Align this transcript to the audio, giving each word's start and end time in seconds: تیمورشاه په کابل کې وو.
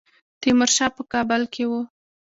تیمورشاه 0.41 0.89
په 0.95 1.03
کابل 1.13 1.41
کې 1.53 1.63
وو. 1.69 1.81